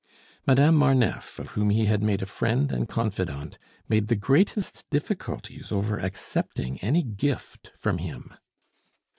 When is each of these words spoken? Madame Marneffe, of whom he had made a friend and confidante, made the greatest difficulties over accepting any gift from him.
Madame 0.47 0.73
Marneffe, 0.73 1.37
of 1.37 1.49
whom 1.49 1.69
he 1.69 1.85
had 1.85 2.01
made 2.01 2.23
a 2.23 2.25
friend 2.25 2.71
and 2.71 2.89
confidante, 2.89 3.59
made 3.87 4.07
the 4.07 4.15
greatest 4.15 4.83
difficulties 4.89 5.71
over 5.71 5.99
accepting 5.99 6.79
any 6.79 7.03
gift 7.03 7.71
from 7.77 7.99
him. 7.99 8.33